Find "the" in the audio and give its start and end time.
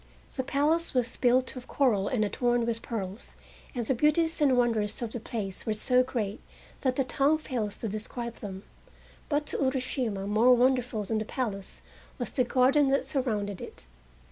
0.35-0.41, 3.85-3.93, 5.11-5.19, 6.95-7.03, 11.19-11.25, 12.31-12.43